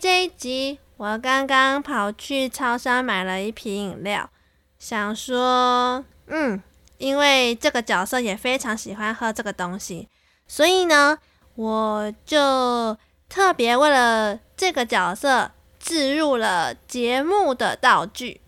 [0.00, 4.28] 这一集我刚刚跑去超商买了一瓶饮料，
[4.78, 6.62] 想说，嗯，
[6.98, 10.08] 因为这个角色也非常喜欢喝这个东西，
[10.48, 11.18] 所以呢，
[11.54, 12.96] 我就
[13.28, 18.40] 特别为了这个角色置入了节目的道具。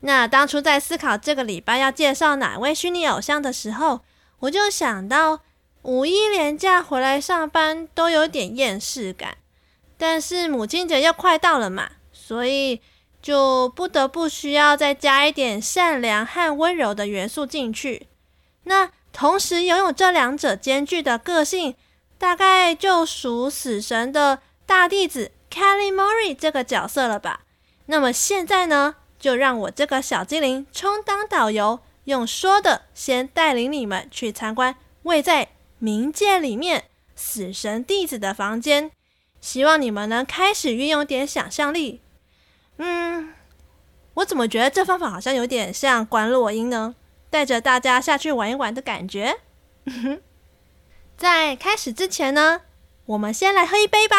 [0.00, 4.00] 那当初在思考这个礼拜要介绍哪位虚拟偶像的时候，
[4.40, 5.40] 我就想到
[5.82, 9.36] 五一连假回来上班都有点厌世感，
[10.00, 12.80] 但是母亲节又快到了嘛，所以
[13.20, 18.06] 就不得不需要再加一点善良和温柔的元素进去。
[18.64, 21.74] 那同时拥有这两者兼具的个性，
[22.16, 27.40] 大概就属死神的大弟子 Kelly Mori 这个角色了吧。
[27.84, 38.92] 那么现在呢，就让我这个小精灵充当导游，用说的先带领你们去参观位在冥界里面死神弟子的房间。
[39.40, 42.02] 希望你们能开始运用点想象力。
[42.76, 43.34] 嗯，
[44.14, 46.94] 我怎么觉得这方法好像有点像观落阴呢？
[47.30, 49.40] 带着大家下去玩一玩的感觉。
[51.16, 52.62] 在开始之前呢，
[53.06, 54.16] 我们先来喝一杯吧。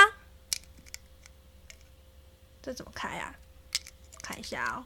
[2.62, 3.36] 这怎么开呀？
[4.22, 4.86] 看一下哦。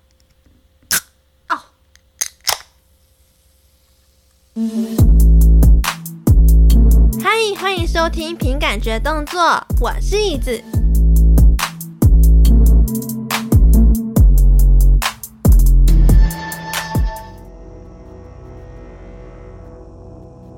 [7.21, 9.39] 嗨，欢迎收听凭感觉动作，
[9.79, 10.61] 我是椅子。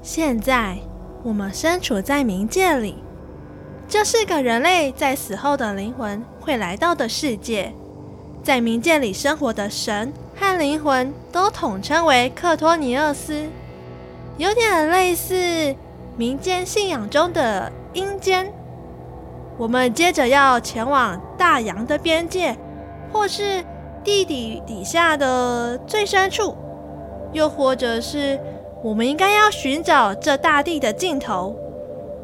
[0.02, 0.78] 现在
[1.24, 2.96] 我们身处在冥界里，
[3.88, 7.74] 这是个人类在死后的灵魂会来到的世界，
[8.44, 13.48] 在冥界里生活的神和灵魂都统称为克托尼厄斯。
[14.38, 15.76] 有点类似
[16.18, 18.52] 民间信仰中的阴间。
[19.56, 22.58] 我们接着要前往大洋的边界，
[23.14, 23.64] 或是
[24.04, 26.58] 地底底下的最深处，
[27.34, 28.40] 又或者是
[28.84, 31.56] 我们应该要寻找这大地的尽头，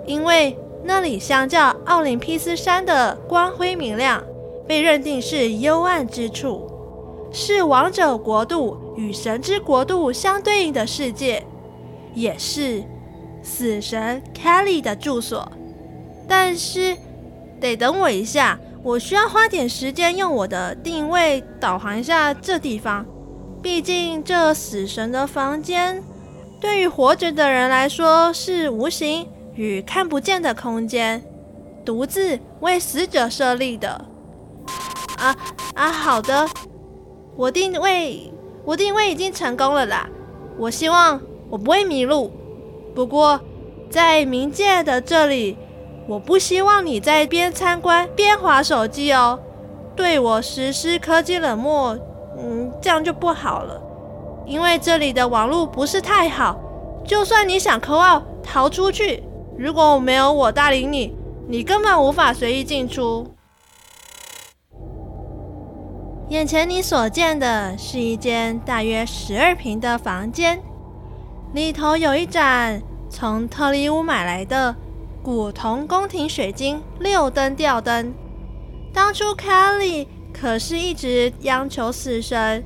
[0.07, 4.23] 因为那里相较奥林匹斯山的光辉明亮，
[4.67, 6.67] 被认定是幽暗之处，
[7.31, 11.43] 是王者国度与神之国度相对应的世界。
[12.15, 12.83] 也是
[13.43, 15.51] 死神 Kelly 的住所，
[16.27, 16.97] 但是
[17.59, 23.05] 得等我一下，我需要花点时间用我的定位导航一下这地方。
[23.61, 26.03] 毕竟这死神的房间
[26.59, 31.21] 对于活着的人来说是无形与看不见的空间，
[31.85, 33.89] 独自为死者设立的。
[35.17, 35.35] 啊
[35.75, 36.47] 啊，好的，
[37.35, 38.31] 我定位
[38.65, 40.09] 我定位已经成功了啦，
[40.57, 41.21] 我希望。
[41.49, 42.31] 我不会迷路，
[42.93, 43.39] 不过
[43.89, 45.57] 在冥界的这里，
[46.07, 49.39] 我不希望你在边参观边划手机哦，
[49.95, 51.97] 对我实施科技冷漠，
[52.37, 53.81] 嗯，这样就不好了。
[54.45, 56.59] 因为这里的网络不是太好，
[57.05, 59.23] 就算你想 call out 逃出去，
[59.57, 61.15] 如果我没有我带领你，
[61.47, 63.25] 你根本无法随意进出。
[66.29, 70.61] 眼前你所见的是一间大约十二平的房间。
[71.53, 72.81] 里头有一盏
[73.11, 74.75] 从特利乌买来的
[75.21, 78.11] 古铜宫廷水晶六灯吊灯。
[78.91, 82.63] 当初 Kelly 可是一直央求死神，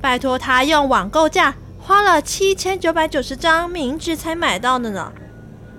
[0.00, 5.12] 拜托他用网购价花了七千九百九十张冥纸才买到的呢。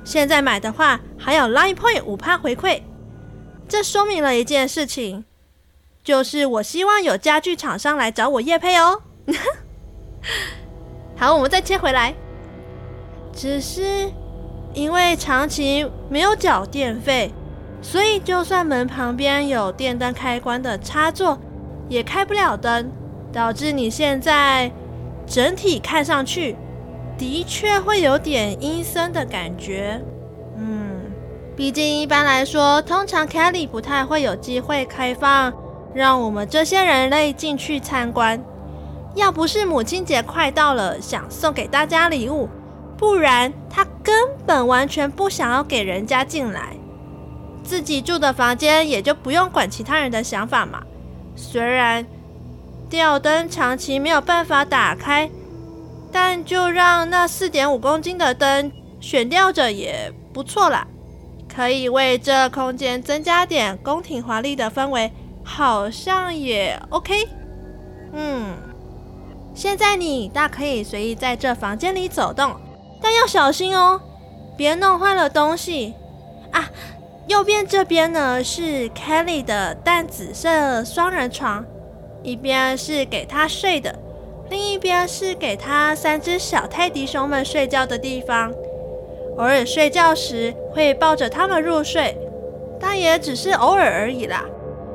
[0.04, 2.82] 现在买的话，还有 Line Point 五趴回馈。
[3.68, 5.26] 这说明了一件事情，
[6.04, 9.02] 就是我希望有家具厂商来找我业配哦。
[11.18, 12.14] 好，我们再切回来。
[13.34, 14.12] 只是
[14.74, 17.31] 因为长期没有缴电费，
[17.81, 21.38] 所以就算门旁边有电灯开关的插座，
[21.90, 22.92] 也开不了灯，
[23.34, 24.72] 导致你现在
[25.25, 26.56] 整体看上去
[27.18, 30.02] 的确会有点阴森的感觉。
[30.58, 31.02] 嗯，
[31.56, 35.54] 毕竟一般来说，通常 Kelly 不太会有机会开放
[35.94, 38.42] 让我们这些人类进去参观。
[39.16, 42.48] 要不是母亲节快到了，想送给大家礼物。
[43.01, 46.75] 不然他根本完全不想要给人家进来，
[47.63, 50.83] 自己住的房间也就不用管其他人的想法嘛。
[51.36, 52.06] 虽然
[52.92, 55.27] 吊灯长期没有办法打开，
[56.12, 60.86] 但就让那四点五公斤的灯悬吊着也不错啦，
[61.51, 65.12] 可以为这空间增加点宫廷华丽的氛围，
[65.44, 67.27] 好像也 OK。
[68.13, 68.54] 嗯，
[69.56, 72.56] 现在你大可以随意在这房间里走动。
[73.01, 74.00] 但要小心哦，
[74.56, 75.95] 别弄坏了东西
[76.51, 76.69] 啊！
[77.27, 81.65] 右边这边呢是 Kelly 的淡紫色双人床，
[82.24, 83.98] 一边是给他睡的，
[84.50, 88.51] 另一边是给他三只小泰迪熊们睡觉的地方。
[89.38, 92.18] 偶尔睡觉时会抱着他们入睡，
[92.80, 94.44] 但也只是偶尔而已啦，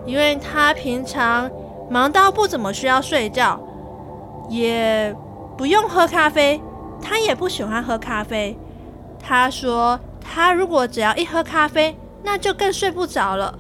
[0.05, 1.51] 因为他平常
[1.89, 3.59] 忙到不怎么需要睡觉，
[4.51, 5.15] 也
[5.57, 6.61] 不用喝咖啡，
[7.01, 8.57] 他也不喜欢喝咖啡。
[9.19, 13.59] 他说他如果只要一喝咖啡，那就更睡不着了，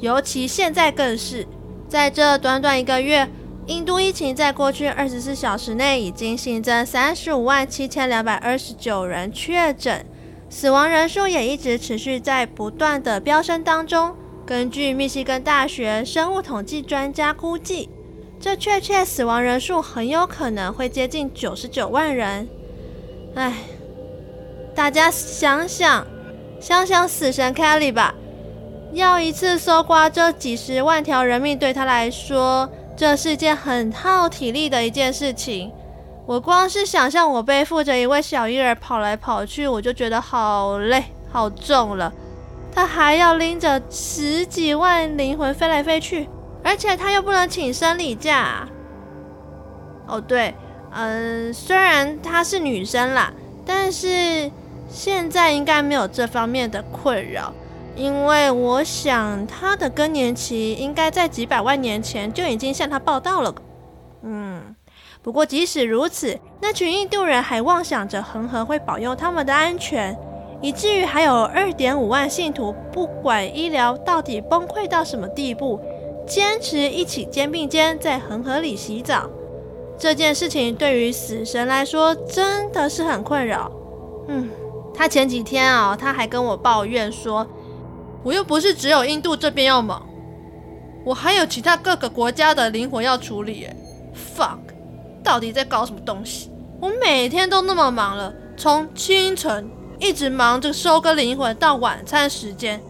[0.00, 1.46] 尤其现在更是。
[1.88, 3.28] 在这短短一个月，
[3.66, 10.04] 印度疫情在过去二十四小时内已经新增三十五万七千两百二十九人确诊，
[10.48, 14.16] 死亡人数也一直持续在不断的飙升当中。
[14.44, 17.88] 根据密西根大学生物统计专家估计，
[18.44, 22.46] 这确切死亡人数很有可能会接近九十九万人。
[23.34, 23.54] 唉，
[24.74, 26.06] 大家想想。
[26.60, 28.14] 想想死神 Kelly 吧，
[28.92, 35.72] 要一次搜刮这几十万条人命，对他来说，这是件很耗体力的一件事情。
[36.26, 42.12] 我光是想象我背负着一位小婴儿跑来跑去，我就觉得好累、好重了。
[42.74, 46.28] 他还要拎着十几万灵魂飞来飞去，
[46.64, 48.66] 而且他又不能请生理假。
[50.08, 50.54] 哦，对，
[50.90, 53.32] 嗯，虽然她是女生啦，
[53.64, 54.50] 但是。
[54.86, 57.52] 现在应该没有这方面的困扰，
[57.96, 63.52] 因为我想她的更年期应该在几百万年前就已经向她报到了。
[64.22, 64.76] 嗯，
[65.20, 70.16] 不过即使如此，那群印度人还妄想着恒河会保佑他们的安全，
[70.60, 75.80] 以至于还有二点五万信徒，不管医疗到底崩溃到什么地步，
[76.26, 79.28] 坚持一起肩并肩在恒河里洗澡。
[79.98, 83.70] 这件事情对于死神来说真的是很困扰。
[84.28, 84.48] 嗯。
[84.96, 87.44] 他前几天啊，他还跟我抱怨说
[88.22, 90.06] ：“我又不是只有印度这边要忙，
[91.04, 93.76] 我还有其他各个国家的灵魂要处理。”哎
[94.14, 94.58] ，fuck，
[95.24, 96.48] 到底在搞什么东西？
[96.80, 99.68] 我每天都那么忙了，从清晨
[99.98, 102.80] 一直忙着收割灵魂到晚餐时间，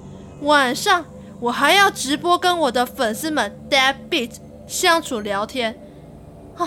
[0.42, 1.06] 晚上
[1.40, 4.36] 我还要直播跟我的粉丝们 Dead Beat
[4.66, 5.78] 相处聊天。
[6.56, 6.66] 哦，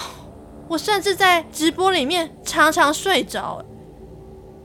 [0.67, 3.63] 我甚至在直播里面常常睡着。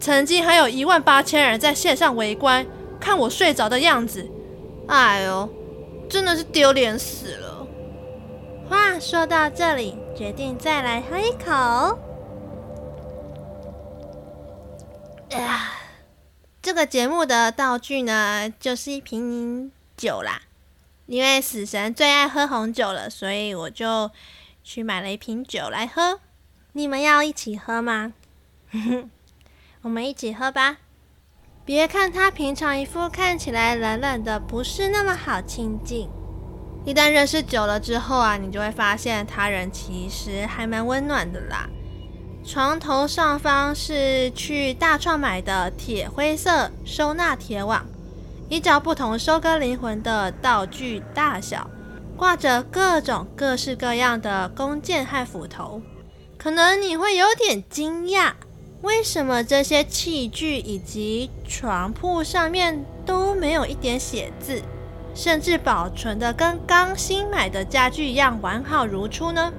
[0.00, 2.66] 曾经还有一万八千人在线上围观，
[2.98, 4.28] 看我睡着的样子，
[4.88, 5.48] 哎呦，
[6.10, 7.66] 真的是丢脸死了。
[8.68, 11.52] 话说到这里，决定再来喝一口。
[15.36, 15.78] 啊，
[16.60, 19.70] 这个节目的道具呢，就是一瓶
[20.02, 20.42] 酒啦。
[21.06, 24.10] 因为死神最爱喝红酒了，所以我就
[24.64, 26.18] 去买了一瓶酒来喝。
[26.72, 28.12] 你们要一起喝吗？
[29.82, 30.78] 我们一起喝吧。
[31.64, 36.08] 别看他平常一副看起来冷冷的，不是那么好亲近。
[36.84, 41.68] 一旦认识久了之后啊，你就会发现他人其实还蛮温暖的啦。
[42.44, 47.86] 床头上方是去大创买的铁灰色收纳铁网，
[48.52, 51.70] 依照不同收割灵魂的道具大小，
[52.18, 55.80] 挂着各种各式各样的弓箭和斧头。
[56.36, 58.32] 可能你会有点惊讶。
[58.82, 64.60] 为什么这些器具以及床铺上面都没有一点血渍，
[65.14, 69.50] 甚至保存得跟刚新买的家具一样完好如初呢？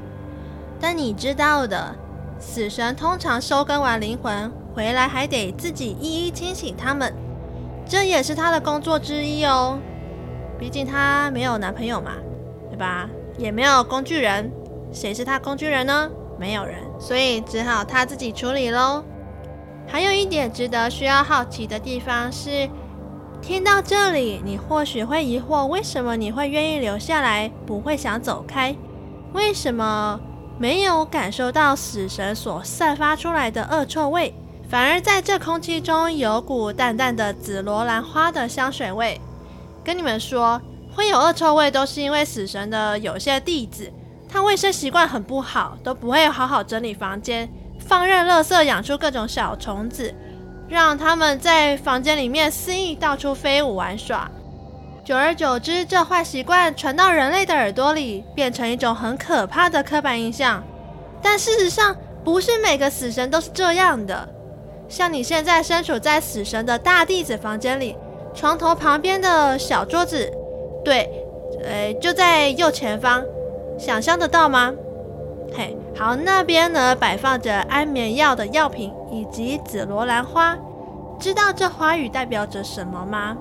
[0.79, 1.95] 但你知道的，
[2.39, 7.11] 死神通常收割完灵魂回来，还得自己一一清洗他们，
[7.85, 9.79] 这也是他的工作之一哦。
[10.59, 12.11] 毕竟她没有男朋友嘛，
[12.69, 13.09] 对吧？
[13.37, 14.51] 也没有工具人，
[14.91, 16.09] 谁是他工具人呢？
[16.39, 19.03] 没有人，所以只好他自己处理喽。
[19.87, 22.69] 还有一点值得需要好奇的地方是，
[23.41, 28.75] 听到这里，你或许会疑惑，为什么你会愿意留下来，不会想走开？
[29.33, 30.19] 为什么
[30.57, 34.33] 没有感受到死神所散发出来的恶臭味，
[34.73, 39.21] 反而在这空气中有股淡淡的紫罗兰花的香水味？
[39.83, 40.59] 跟你们说，
[40.95, 43.93] 会有恶臭味，都是因为死神的有些弟子，
[44.27, 47.47] 他卫生习惯很不好，都不会好好整理房间。
[47.77, 50.11] 放任垃圾养出各种小虫子，
[50.67, 54.27] 让他们在房间里面肆意到处飞舞玩耍。
[55.05, 60.63] 久而久之，这坏习惯传到人类的耳朵里，变成一种很可怕的刻板印象。
[61.21, 64.32] 但事实上，不是每个死神都是这样的。
[64.93, 67.97] 像你现在身处在死神的大弟子房间里，
[68.31, 70.31] 床头旁边的小桌子，
[70.85, 71.09] 对，
[71.63, 73.25] 呃，就在右前方，
[73.75, 74.71] 想象得到吗？
[75.51, 75.75] 嘿。
[75.97, 80.55] 好，那边呢，摆放着安眠药的药品以及紫罗兰花，
[81.19, 83.35] 知道这花语代表着什么吗？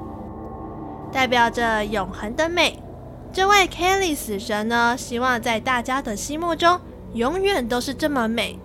[1.13, 2.83] 代表着永恒的美。
[3.31, 6.81] 这位 Kelly 死神呢，希望在大家的心目中
[7.13, 8.59] 永远都是这么美，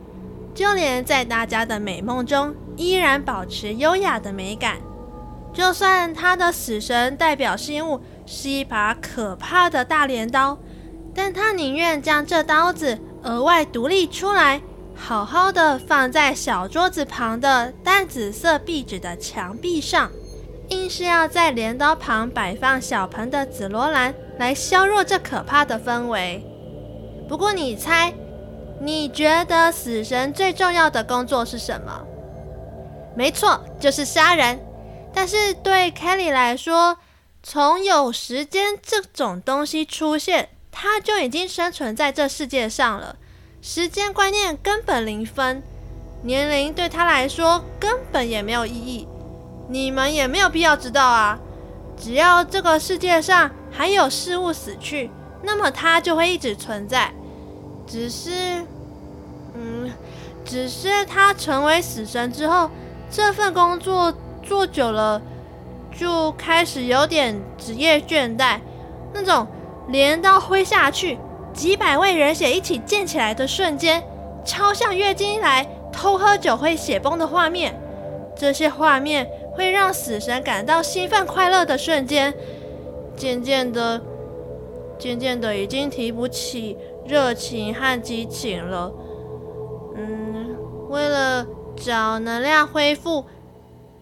[0.58, 4.78] 就连在大家的美梦中依然保持优雅的美感。
[5.54, 10.58] 就算他的死神代表信物是一把可怕的大镰刀，
[11.14, 14.60] 但他宁愿将这刀子额外独立出来，
[14.96, 20.10] 好好的放在小桌子旁的淡紫色壁纸的墙壁上，
[20.70, 24.12] 硬是要在镰刀旁摆放小盆的紫罗兰。
[24.40, 26.44] 来削弱这可怕的氛围。
[27.28, 28.14] 不过你猜，
[28.80, 32.06] 你觉得死神最重要的工作是什么？
[33.16, 34.60] 没错，就是杀人。
[35.14, 36.98] 但是对 Kelly 来说，
[37.42, 43.16] 从有时间这种东西出现，他就已经生存在这世界上了。
[43.62, 45.64] 时间观念根本零分，
[46.22, 49.08] 年龄对他来说根本也没有意义。
[49.68, 51.40] 你们也没有必要知道啊。
[52.00, 55.10] 只要这个世界上还有事物死去，
[55.42, 57.12] 那么它就会一直存在。
[57.88, 58.30] 只是，
[59.56, 59.90] 嗯，
[60.44, 62.70] 只是他成为死神之后，
[63.10, 64.14] 这份工作
[64.44, 65.22] 做久了，
[65.98, 68.60] 就开始有点职业倦怠。
[69.14, 69.48] 那种
[69.88, 71.18] 镰刀挥下去，
[71.54, 74.04] 几百位人血一起溅起来的瞬间，
[74.46, 77.80] 超像月经来偷喝酒会血崩的画面。
[78.36, 79.28] 这些画面。
[79.58, 82.32] 会让死神感到兴奋快乐的瞬间，
[83.16, 84.00] 渐渐的，
[85.00, 88.92] 渐渐的已经提不起热情和激情了。
[89.96, 90.56] 嗯，
[90.90, 91.46] 为了
[91.76, 93.26] 找能量恢复，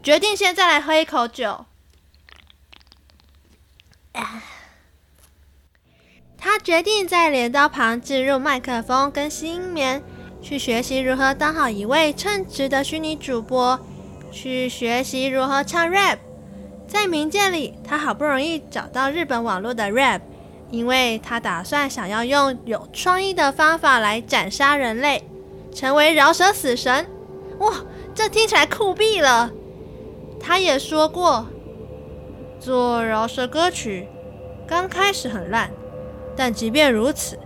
[0.02, 1.66] 决定现在来喝一口酒。
[6.38, 10.02] 他决定在镰刀旁置入麦克风跟吸音棉，
[10.42, 13.80] 去学习如何当好一位称职的虚拟主播。
[14.32, 16.18] 去学习如何唱 rap，
[16.88, 20.20] 在冥界里，他好不容易找到日本网络的 rap，
[20.72, 25.24] 因为他打算想要用有创意的方法来斩杀人类，
[25.74, 27.06] 成为饶舌死神。
[27.60, 27.72] 哇，
[28.14, 29.52] 这听起来酷毙了！
[30.40, 31.48] 他也说过，
[32.60, 34.08] 做饶舌歌曲
[34.68, 35.72] 刚开始很烂，
[36.36, 37.40] 但即便如此，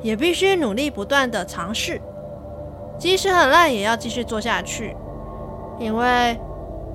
[0.00, 2.00] 也必须努力不断的尝试，
[2.98, 4.96] 即使很烂，也要继续做下去。
[5.78, 6.38] 因为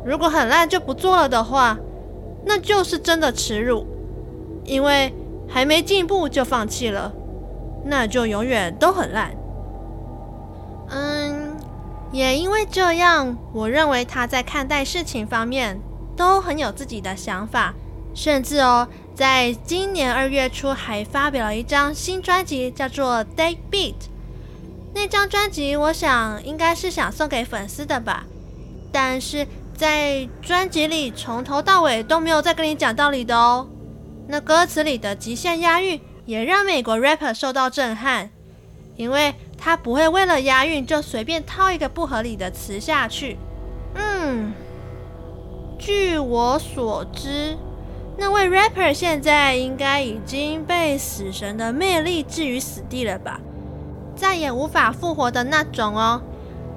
[0.05, 1.77] 如果很烂就不做了的话，
[2.45, 3.86] 那就是真的耻辱。
[4.63, 5.13] 因为
[5.47, 7.11] 还没进步就放弃了，
[7.85, 9.31] 那就永远都很烂。
[10.89, 11.57] 嗯，
[12.11, 15.79] 也因为这样，我认为他在看待事情方面
[16.15, 17.73] 都很有自己的想法，
[18.13, 23.93] 甚至哦，在今年二月初还发表了一张新专辑，叫做《Dead Beat》。
[24.93, 28.25] 那张专辑，我想应该是想送给粉丝的吧。
[28.91, 33.67] 但是在专辑里，从头到尾都没有再跟你讲道理的哦。
[34.27, 38.29] 那歌词里的极限押韵也让美国 rapper 受到震撼，
[38.96, 43.38] 因为他不会为了押韵就随便套一个不合理的词下去。
[43.96, 44.53] 嗯，
[45.79, 47.57] 据我所知，
[48.17, 53.39] 那位 rapper 现在应该已经被死神的魅力置于死地了吧，
[54.15, 56.22] 再也无法复活的那种哦。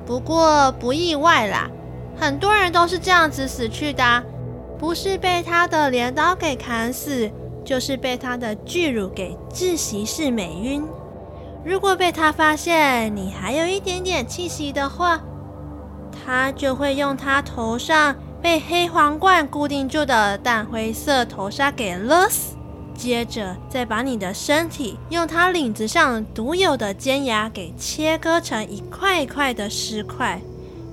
[0.07, 1.69] 不过不意外啦。
[2.17, 4.23] 很多人都是这样子死去的，
[4.81, 7.31] 不是被他的镰刀给砍死，
[7.63, 10.83] 就是被他的巨乳给窒息式美晕。
[11.63, 15.21] 如果被他发现你还有一点点气息的话，
[16.25, 22.57] 他就会用他头上被黑皇冠固定住的淡灰色头纱给勒死，
[22.95, 30.41] 接着再把你的身体用他领子上独有的尖牙给切割成一块一块的尸块，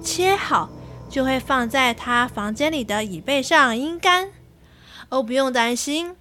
[0.03, 0.67] 切好。
[1.09, 4.31] 就会放在他房间里的椅背上阴干。
[5.09, 6.15] 哦，不用担心，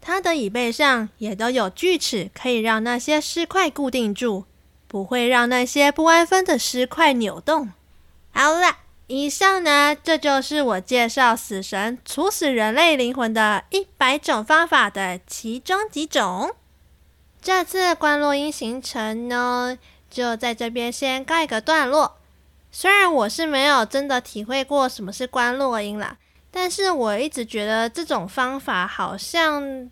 [0.00, 4.44] 他的椅背上也都有锯齿，可以让那些尸块固定住，
[4.86, 7.72] 不会让那些不安分的尸块扭动。
[8.32, 8.76] 好了，
[9.06, 16.54] 以上呢，这就是我介绍死神处死人类灵魂的一百种方法的其中几种。
[17.40, 19.78] 这次观落音行程呢，
[20.10, 22.18] 就在这边先告一个段落。
[22.78, 26.18] 虽然我是没有真的体会过什么是观落音啦，
[26.50, 29.90] 但是我一直觉得这种方法好像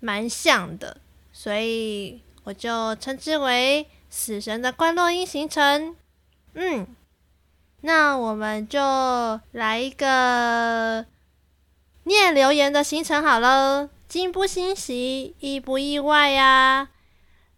[0.00, 0.98] 蛮像的，
[1.32, 5.96] 所以我就称之为死神的观落音行程。
[6.52, 6.86] 嗯，
[7.80, 8.80] 那我们就
[9.52, 11.06] 来一个
[12.04, 16.90] 念留言的行程好了，惊不惊喜，意不意外呀？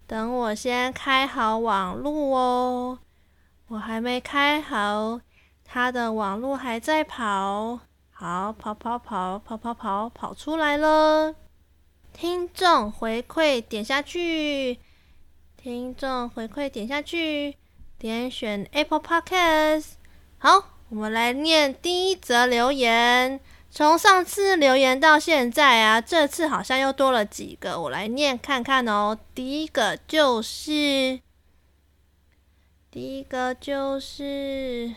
[0.06, 3.00] 等我先开好网路哦。
[3.68, 5.20] 我还没开好，
[5.62, 7.80] 他的网络还在跑。
[8.10, 11.34] 好，跑跑跑跑跑跑跑出来了。
[12.14, 14.78] 听众回馈点下去，
[15.58, 17.56] 听众回馈点下去，
[17.98, 19.92] 点选 Apple Podcast。
[20.38, 23.38] 好，我们来念第一则留言。
[23.70, 29.18] 从上次留言到现在啊，这次好像又多了几个，我来念看看哦。
[29.34, 31.20] 第一个就是，
[32.90, 34.94] 第一个就是。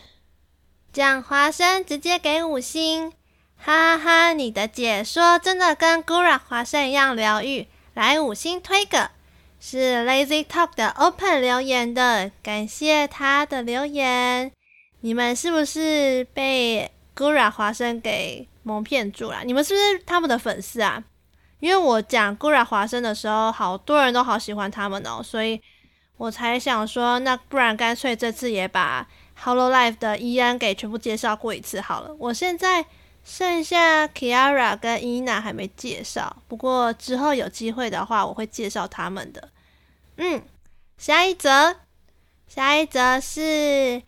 [0.92, 3.12] 讲华生直接给五星，
[3.56, 4.34] 哈哈！
[4.34, 9.10] 你的解说真的跟 Gura 华生一样疗愈，来五星推个。
[9.58, 14.52] 是 Lazy Talk 的 Open 留言的，感谢他的留言。
[15.00, 19.44] 你们是不是被 Gura 华生给蒙骗住了？
[19.44, 21.02] 你们是不是他们的粉丝啊？
[21.60, 25.62] 因为我讲 Gura 华生的时候，好多人都好喜欢他们哦，所以
[26.22, 29.08] 我才想说，那不然干脆这次也把。
[29.34, 32.86] Hello Life 的伊安给全部介绍过一次好了，我现在
[33.24, 39.48] 剩下 Kiara 跟伊娜还没介绍，不过之后有机会的话我会介绍他们的。
[40.16, 40.44] 嗯，
[40.96, 41.78] 下一则，
[42.46, 44.02] 下一则是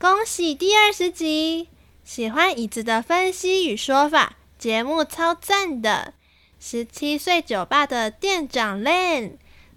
[0.00, 1.68] 恭喜第二十集，
[2.02, 6.14] 喜欢椅子的分析与说法，节目超赞的。
[6.58, 9.36] 十七岁酒吧的店长 Len，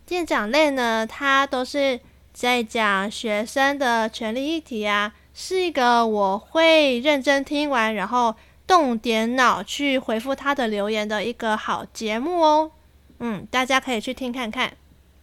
[0.09, 2.01] 店长类呢，他都是。
[2.31, 8.33] 在讲学生的权利议题啊，是一个我会认真听完，然后
[8.65, 12.71] 动点脑去回复他的留言的一个好节目哦。
[13.19, 14.71] 嗯，大家可以去听看看。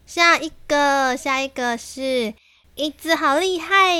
[0.04, 2.34] 下一个，下一个是
[2.74, 3.94] 一直好厉害，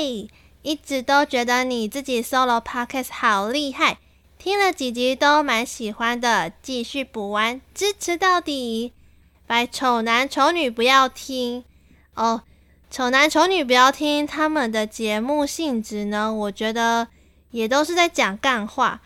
[0.61, 3.97] 一直都觉得你自己 solo podcast 好厉害，
[4.37, 8.93] 听了几集都蛮喜欢的，继续补完，支持到底。
[9.47, 11.63] 拜丑男丑女不要听
[12.13, 12.43] 哦。
[12.89, 17.07] 丑男丑女不要听他们的节目性质呢，我觉得
[17.51, 19.01] 也都是在讲干话。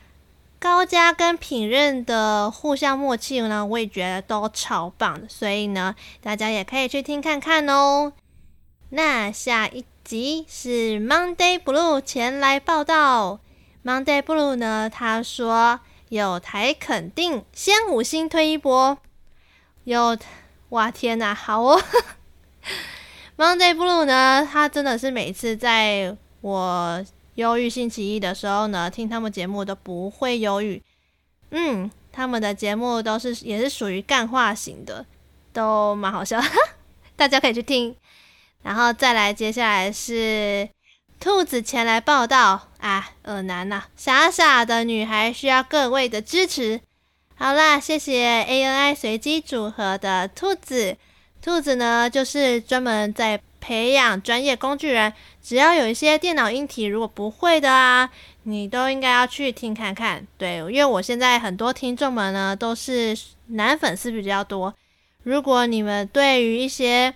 [0.59, 8.13] 高家跟品任的互相默契呢，我也觉得都超棒的，所以呢，大家也可以去听看看哦。
[8.89, 13.39] 那下一集是 Monday Blue 前来报道
[13.83, 18.99] ，Monday Blue 呢，他说有台肯定先五星推一波，
[19.83, 20.17] 有
[20.69, 21.81] 哇天哪，好哦。
[23.37, 27.03] Monday Blue 呢，他真的是每次在我
[27.35, 30.81] 忧郁星期一的时候呢，听他们节目都不会忧郁。
[31.49, 35.05] 嗯，他们的节目都是也是属于干话型的，
[35.51, 36.39] 都蛮好笑，
[37.15, 37.95] 大家可以去听。
[38.61, 40.69] 然后再来，接下来是
[41.19, 46.81] 兔子前来报道啊，恶男呐，傻傻的女孩需要各位的支持。
[47.41, 50.95] 好啦，谢谢 ANI 随机组合的兔子。
[51.41, 55.11] 兔子呢，就是专门在培养专业工具人。
[55.41, 58.07] 只要有一些电脑硬体，如果不会的啊，
[58.43, 60.27] 你都应该要去听看看。
[60.37, 64.71] 对，因为我现在很多听众们呢，都是男粉丝比较多。
[65.23, 67.11] 如果你们对于一些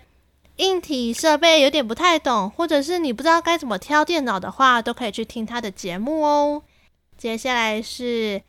[0.56, 6.64] 硬体设备有点不太懂，或者是你不知道该怎么挑电脑的话，都可以去听他的节目哦。
[7.16, 8.42] 接下来是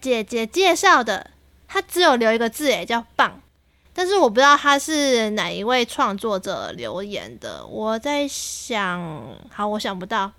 [0.00, 1.30] 姐姐介绍的，
[1.66, 3.40] 他只有留一个字，诶，叫棒。
[3.92, 10.30] 但是我不知道他是哪一位创作者留言的，我在想，好，我想不到，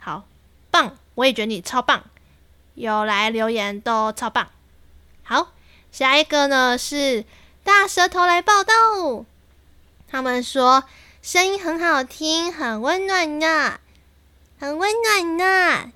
[0.00, 0.24] 好
[0.70, 2.02] 棒，我也觉得你超棒，
[2.74, 4.48] 有来留言都超棒。
[5.22, 5.52] 好，
[5.92, 7.26] 下一个呢是
[7.62, 8.72] 大舌头来报道，
[10.08, 10.84] 他们说
[11.20, 13.80] 声音很好听，很温暖呐，
[14.58, 15.92] 很温暖呐，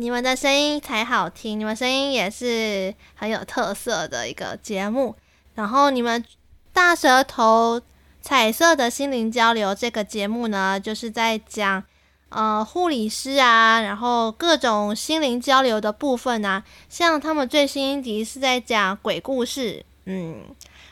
[0.00, 5.14] 你们的声音才好听，你们声音也是很有特色的一个节目，
[5.54, 6.24] 然后你们。
[6.70, 7.80] 大舌头
[8.20, 11.82] 彩色的心灵交流这个节目呢，就是在讲
[12.28, 16.62] 呃护理师啊，然后各种心灵交流的部分啊。
[16.88, 20.40] 像他们最新一集是在讲鬼故事，嗯，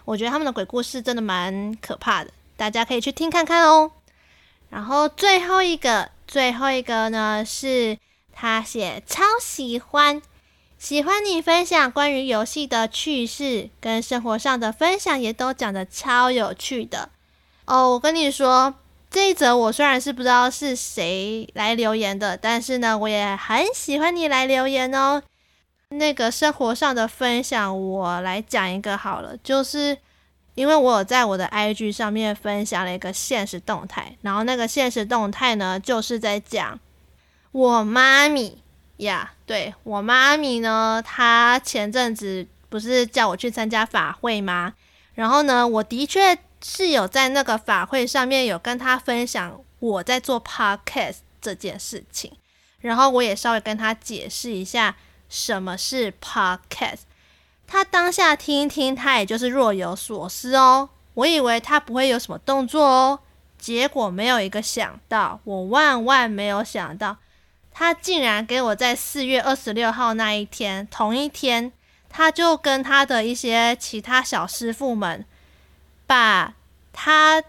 [0.04, 3.92] 我觉得他们的鬼故事真的蛮可怕的，大家可以去听看看哦。
[4.70, 7.96] 然后最后一个，最后一个呢是
[8.38, 10.20] 他写超喜欢。
[10.78, 17.08] 喜欢你分享关于游戏的趣事，跟生活上的分享也都讲的超有趣的
[17.64, 17.92] 哦。
[17.92, 18.74] 我跟你说，
[19.10, 25.22] 这一则我虽然是不知道是谁来留言的，但是呢，我也很喜欢你来留言哦。
[25.88, 29.96] 那个生活上的分享，我来讲一个好了，就是
[30.54, 36.78] 因为我有在我的 IG 上面分享了一个现实动态，然后那个现实动态呢，就是在讲
[37.56, 38.58] 我妈咪。
[38.98, 44.74] 呀对，我妈咪呢，她前阵子不是叫我去参加法会吗？
[45.14, 52.30] 然后呢，我的确是有在那个法会上面有跟她分享我在做 podcast 这件事情，
[52.80, 54.94] 然后我也稍微跟她解释一下
[55.30, 57.00] 什么是 podcast。
[57.66, 60.90] 她当下听一听，她也就是若有所思哦。
[61.14, 63.20] 我以为她不会有什么动作哦，
[63.58, 67.16] 结果没有一个想到，我万万没有想到，
[67.78, 71.70] 他竟然给我在四月二十六号那一天，同一天，
[72.08, 75.26] 他就跟他的一些其他小师傅们，
[76.06, 76.54] 把
[76.90, 77.42] 他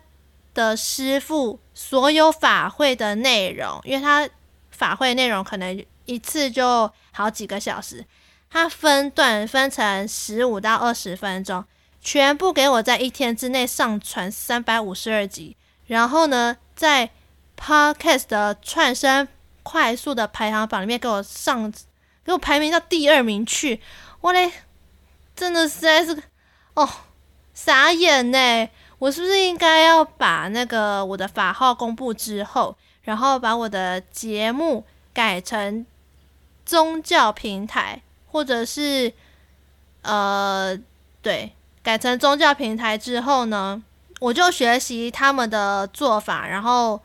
[0.54, 4.28] 的师傅所有法会的内容，因为他
[4.70, 8.06] 法会内容可能一次就好几个小时。
[8.50, 11.64] 他分段分成十五到二十分钟，
[12.02, 15.56] 全部给我在一天之内上传三百五十二集。
[15.86, 17.12] 然后呢，在
[17.58, 19.26] Podcast 的串声
[19.68, 21.70] 快速的排行榜里面给我上，
[22.24, 23.82] 给我排名到第二名去。
[24.22, 24.50] 我嘞，
[25.36, 26.24] 真的实在是
[26.74, 26.90] 哦，
[27.54, 28.70] 傻眼呢！
[28.98, 35.86] 我是不是应该要把那个我的法号公布之后，然后把我的节目改成
[36.66, 38.02] 宗教平台？
[38.28, 39.12] 或者是，
[40.02, 40.80] 呃，
[41.22, 41.52] 对，
[41.84, 43.84] 改成宗教平台之后呢，
[44.22, 47.02] 我就学习他们的做法，然后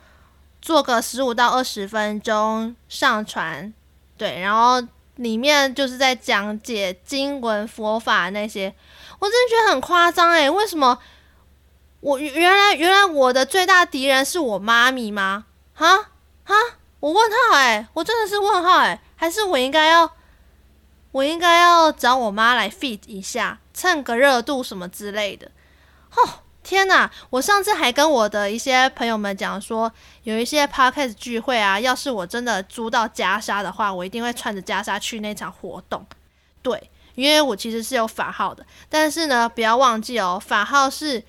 [0.63, 3.75] 做个十五到二十分钟上传，
[4.17, 4.81] 对，然后
[5.17, 8.75] 里面就是在讲解经文佛法那些，
[9.19, 10.99] 我真的觉得很夸张诶，为什么
[12.01, 15.45] 我原来原来我的最大敌人是我妈咪吗？
[15.75, 16.11] 哈
[16.45, 16.55] 哈，
[17.01, 20.11] 我问号诶，我真的是问号诶，还是我应该要？
[21.13, 25.51] 我应该要找我妈来 feed 一下，蹭个热度什么之类的。
[26.17, 27.11] 哦，天哪！
[27.29, 36.07] 我上次还跟我的一些朋友们讲说，有一些 podcast 聚会啊，要是我真的租到袈裟的话，我一定会穿着袈裟去那场活动。
[36.63, 41.25] 对，因为我其实是有法号的，但是呢，不要忘记哦，法号是，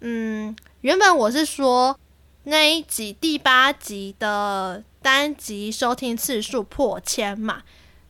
[0.00, 1.96] 嗯，原本我是说
[2.42, 7.62] 那一集第八集的单集收听次数破千嘛。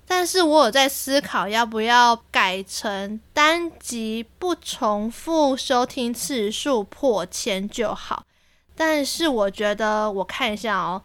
[0.07, 8.25] 但是我有在思考要不要改成单集不重复收听次数破千就好。
[8.77, 11.05] 但是我觉得我看一下哦，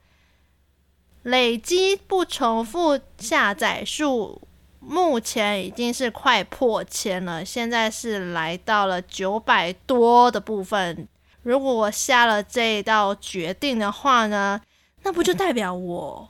[1.23, 4.41] 累积不重复下载数
[4.79, 11.07] 目前已经是快破千了，现在是来到了九百多的部分。
[11.43, 14.59] 如果我下了这一道决定的话呢，
[15.03, 16.29] 那不就代表我？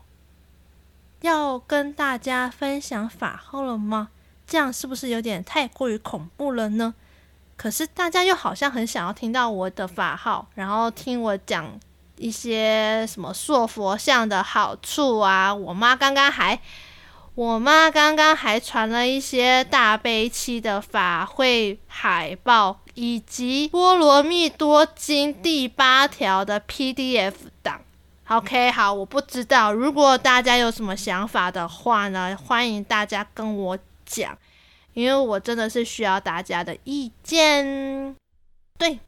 [1.21, 4.09] 要跟大家分享法号了吗？
[4.47, 6.95] 这样是不是有点太过于恐怖了呢？
[7.55, 11.77] 可是大家又好像很想要听到我的法号，然后听我讲
[12.15, 15.53] 一些什么塑佛像的好处啊。
[15.53, 16.59] 我妈刚刚还，
[17.35, 27.33] 我妈刚刚还传了一些大悲期的法会海报，以及《波罗蜜多经》第八条的 PDF。
[28.29, 29.73] OK，好，我不知道。
[29.73, 34.37] 如果大家有什么想法的话呢，欢迎大家跟我讲，
[34.93, 38.15] 因为我真的是需要大家的意见。
[38.77, 38.99] 对，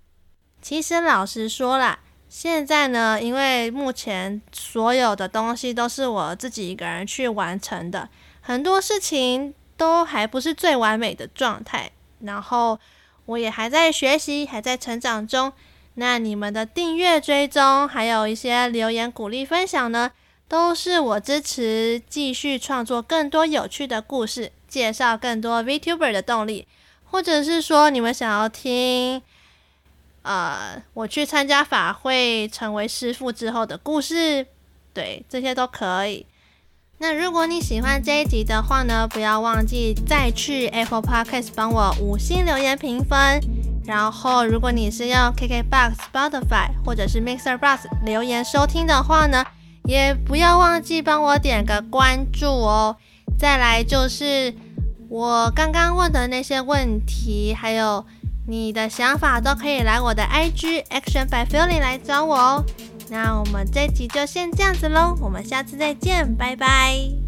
[0.59, 8.09] 其实老实说啦，现在呢，因为目前所有的东西都是我自己一个人去完成的，
[8.41, 12.79] 很多事情都还不是最完美的状态，然后
[13.27, 15.53] 我也还在学习，还在成长中。
[16.01, 20.09] 那你们的订阅、追踪，还有一些留言鼓励、分享呢，
[20.47, 26.67] 都是我支持继续创作更多有趣的故事，介绍更多 VTuber 的动力。
[27.05, 29.21] 或者是说，你们想要听，
[30.23, 34.47] 呃，我去参加法会、成为师傅之后的故事，
[34.95, 36.25] 对，这些都可以。
[36.97, 43.70] 那如果你喜欢这一集的话呢，不要忘记再去 Apple Podcast 帮我五星留言评分。
[43.85, 49.43] 然后，如果你是用 KKBOX、Spotify 或者是 Mixer Box 留言收听的话呢，
[49.85, 52.95] 也不要忘记帮我点个关注哦。
[53.39, 54.53] 再来就是
[55.09, 58.05] 我刚刚问的那些问题，还有
[58.47, 62.63] 你的想法，都可以来我的 IG Action by Feeling 来找我哦。
[63.09, 67.20] 那我们这集就先这样子喽，我们下次再见，拜拜。